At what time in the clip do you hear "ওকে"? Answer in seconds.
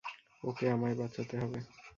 0.43-0.65